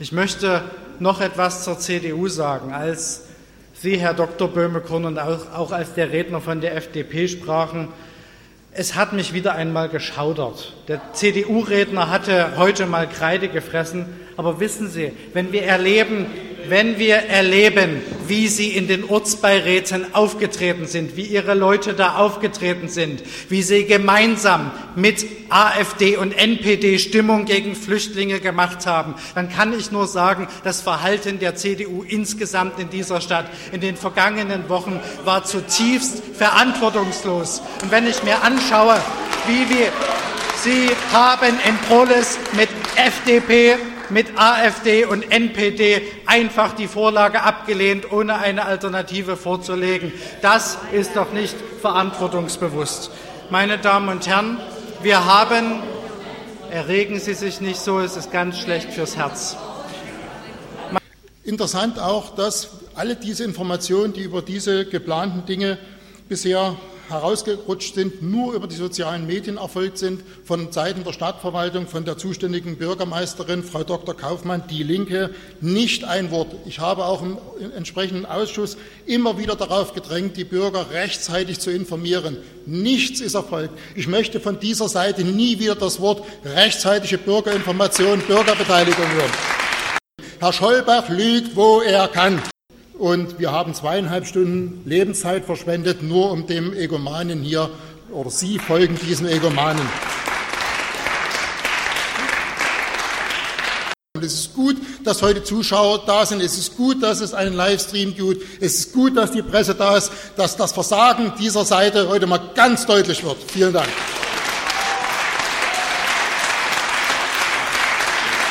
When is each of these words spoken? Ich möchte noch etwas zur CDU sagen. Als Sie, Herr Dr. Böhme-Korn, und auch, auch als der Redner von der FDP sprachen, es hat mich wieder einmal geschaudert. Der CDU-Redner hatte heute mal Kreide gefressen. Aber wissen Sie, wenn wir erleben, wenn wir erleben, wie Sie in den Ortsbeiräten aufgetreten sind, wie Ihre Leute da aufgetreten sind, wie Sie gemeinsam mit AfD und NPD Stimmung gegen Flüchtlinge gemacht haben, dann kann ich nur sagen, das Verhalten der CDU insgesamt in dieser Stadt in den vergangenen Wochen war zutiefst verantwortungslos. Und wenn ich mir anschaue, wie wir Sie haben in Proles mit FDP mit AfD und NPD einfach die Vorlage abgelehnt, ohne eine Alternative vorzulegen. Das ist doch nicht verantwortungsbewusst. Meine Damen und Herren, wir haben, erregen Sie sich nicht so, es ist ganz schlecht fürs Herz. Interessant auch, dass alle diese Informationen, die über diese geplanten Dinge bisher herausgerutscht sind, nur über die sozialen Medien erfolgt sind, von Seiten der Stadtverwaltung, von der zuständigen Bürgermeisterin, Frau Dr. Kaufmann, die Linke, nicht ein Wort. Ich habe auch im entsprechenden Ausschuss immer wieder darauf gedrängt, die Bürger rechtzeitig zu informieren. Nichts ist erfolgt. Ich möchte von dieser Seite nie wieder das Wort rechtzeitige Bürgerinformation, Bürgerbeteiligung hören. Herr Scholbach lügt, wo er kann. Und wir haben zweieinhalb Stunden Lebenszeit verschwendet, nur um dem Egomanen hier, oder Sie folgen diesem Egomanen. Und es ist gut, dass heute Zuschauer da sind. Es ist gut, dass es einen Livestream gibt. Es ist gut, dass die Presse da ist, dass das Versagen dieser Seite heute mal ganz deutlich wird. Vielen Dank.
Ich 0.00 0.10
möchte 0.10 0.62
noch 0.98 1.20
etwas 1.20 1.62
zur 1.62 1.78
CDU 1.78 2.26
sagen. 2.26 2.72
Als 2.72 3.22
Sie, 3.74 3.96
Herr 3.96 4.12
Dr. 4.12 4.48
Böhme-Korn, 4.48 5.04
und 5.04 5.20
auch, 5.20 5.52
auch 5.54 5.70
als 5.70 5.94
der 5.94 6.10
Redner 6.10 6.40
von 6.40 6.60
der 6.60 6.74
FDP 6.74 7.28
sprachen, 7.28 7.88
es 8.72 8.96
hat 8.96 9.12
mich 9.12 9.34
wieder 9.34 9.54
einmal 9.54 9.88
geschaudert. 9.88 10.72
Der 10.88 11.00
CDU-Redner 11.12 12.10
hatte 12.10 12.56
heute 12.56 12.86
mal 12.86 13.08
Kreide 13.08 13.48
gefressen. 13.48 14.06
Aber 14.36 14.58
wissen 14.58 14.90
Sie, 14.90 15.12
wenn 15.32 15.52
wir 15.52 15.62
erleben, 15.62 16.26
wenn 16.68 16.98
wir 16.98 17.16
erleben, 17.16 18.00
wie 18.26 18.48
Sie 18.48 18.68
in 18.68 18.88
den 18.88 19.04
Ortsbeiräten 19.04 20.14
aufgetreten 20.14 20.86
sind, 20.86 21.16
wie 21.16 21.22
Ihre 21.22 21.54
Leute 21.54 21.94
da 21.94 22.16
aufgetreten 22.16 22.88
sind, 22.88 23.22
wie 23.48 23.62
Sie 23.62 23.84
gemeinsam 23.84 24.70
mit 24.96 25.26
AfD 25.50 26.16
und 26.16 26.36
NPD 26.36 26.98
Stimmung 26.98 27.44
gegen 27.44 27.74
Flüchtlinge 27.74 28.40
gemacht 28.40 28.86
haben, 28.86 29.14
dann 29.34 29.50
kann 29.50 29.78
ich 29.78 29.92
nur 29.92 30.06
sagen, 30.06 30.48
das 30.64 30.80
Verhalten 30.80 31.38
der 31.38 31.54
CDU 31.54 32.02
insgesamt 32.02 32.78
in 32.78 32.90
dieser 32.90 33.20
Stadt 33.20 33.46
in 33.72 33.80
den 33.80 33.96
vergangenen 33.96 34.68
Wochen 34.68 35.00
war 35.24 35.44
zutiefst 35.44 36.22
verantwortungslos. 36.36 37.62
Und 37.82 37.90
wenn 37.90 38.06
ich 38.06 38.22
mir 38.22 38.42
anschaue, 38.42 38.96
wie 39.46 39.68
wir 39.68 39.92
Sie 40.64 40.88
haben 41.12 41.58
in 41.66 41.76
Proles 41.88 42.38
mit 42.56 42.70
FDP 42.96 43.76
mit 44.14 44.38
AfD 44.38 45.04
und 45.04 45.28
NPD 45.32 46.00
einfach 46.24 46.72
die 46.72 46.86
Vorlage 46.86 47.42
abgelehnt, 47.42 48.12
ohne 48.12 48.38
eine 48.38 48.64
Alternative 48.64 49.36
vorzulegen. 49.36 50.12
Das 50.40 50.78
ist 50.92 51.16
doch 51.16 51.32
nicht 51.32 51.56
verantwortungsbewusst. 51.80 53.10
Meine 53.50 53.76
Damen 53.76 54.08
und 54.08 54.26
Herren, 54.28 54.58
wir 55.02 55.24
haben, 55.24 55.82
erregen 56.70 57.18
Sie 57.18 57.34
sich 57.34 57.60
nicht 57.60 57.80
so, 57.80 57.98
es 57.98 58.16
ist 58.16 58.30
ganz 58.30 58.60
schlecht 58.60 58.92
fürs 58.92 59.16
Herz. 59.16 59.56
Interessant 61.42 61.98
auch, 61.98 62.36
dass 62.36 62.70
alle 62.94 63.16
diese 63.16 63.42
Informationen, 63.42 64.12
die 64.12 64.22
über 64.22 64.42
diese 64.42 64.86
geplanten 64.86 65.44
Dinge 65.44 65.76
bisher 66.28 66.76
herausgerutscht 67.08 67.94
sind, 67.94 68.22
nur 68.22 68.54
über 68.54 68.66
die 68.66 68.76
sozialen 68.76 69.26
Medien 69.26 69.56
erfolgt 69.56 69.98
sind, 69.98 70.22
von 70.44 70.72
Seiten 70.72 71.04
der 71.04 71.12
Stadtverwaltung, 71.12 71.86
von 71.86 72.04
der 72.04 72.16
zuständigen 72.16 72.76
Bürgermeisterin, 72.76 73.62
Frau 73.62 73.84
Dr. 73.84 74.16
Kaufmann, 74.16 74.64
die 74.68 74.82
Linke, 74.82 75.30
nicht 75.60 76.04
ein 76.04 76.30
Wort. 76.30 76.54
Ich 76.66 76.78
habe 76.78 77.04
auch 77.04 77.22
im 77.22 77.38
entsprechenden 77.76 78.26
Ausschuss 78.26 78.76
immer 79.06 79.38
wieder 79.38 79.56
darauf 79.56 79.94
gedrängt, 79.94 80.36
die 80.36 80.44
Bürger 80.44 80.90
rechtzeitig 80.90 81.60
zu 81.60 81.70
informieren. 81.70 82.38
Nichts 82.66 83.20
ist 83.20 83.34
erfolgt. 83.34 83.78
Ich 83.94 84.06
möchte 84.06 84.40
von 84.40 84.58
dieser 84.58 84.88
Seite 84.88 85.24
nie 85.24 85.58
wieder 85.58 85.74
das 85.74 86.00
Wort 86.00 86.24
rechtzeitige 86.44 87.18
Bürgerinformation, 87.18 88.20
Bürgerbeteiligung 88.20 89.06
hören. 89.12 89.32
Herr 90.40 90.52
Scholbach 90.52 91.08
lügt, 91.08 91.56
wo 91.56 91.80
er 91.80 92.08
kann. 92.08 92.42
Und 92.98 93.40
wir 93.40 93.50
haben 93.50 93.74
zweieinhalb 93.74 94.26
Stunden 94.26 94.82
Lebenszeit 94.84 95.44
verschwendet, 95.44 96.02
nur 96.02 96.30
um 96.30 96.46
dem 96.46 96.72
Egomanen 96.72 97.42
hier, 97.42 97.70
oder 98.12 98.30
Sie 98.30 98.58
folgen 98.58 98.96
diesem 99.04 99.26
Egomanen. 99.26 99.86
Und 104.16 104.24
es 104.24 104.34
ist 104.34 104.54
gut, 104.54 104.76
dass 105.02 105.22
heute 105.22 105.42
Zuschauer 105.42 106.04
da 106.06 106.24
sind. 106.24 106.40
Es 106.40 106.56
ist 106.56 106.76
gut, 106.76 107.02
dass 107.02 107.20
es 107.20 107.34
einen 107.34 107.54
Livestream 107.54 108.14
gibt. 108.14 108.62
Es 108.62 108.78
ist 108.78 108.92
gut, 108.92 109.16
dass 109.16 109.32
die 109.32 109.42
Presse 109.42 109.74
da 109.74 109.96
ist, 109.96 110.12
dass 110.36 110.56
das 110.56 110.70
Versagen 110.72 111.32
dieser 111.36 111.64
Seite 111.64 112.08
heute 112.08 112.26
mal 112.28 112.40
ganz 112.54 112.86
deutlich 112.86 113.24
wird. 113.24 113.38
Vielen 113.48 113.72
Dank. 113.72 113.88